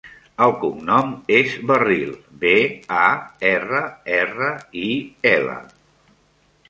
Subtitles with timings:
[0.43, 2.09] El cognom és Barril:
[2.45, 2.55] be,
[3.03, 3.05] a,
[3.53, 3.83] erra,
[4.23, 4.51] erra,
[4.89, 4.91] i,
[5.35, 5.61] ela.